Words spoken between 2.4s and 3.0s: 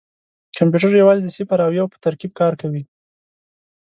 کوي.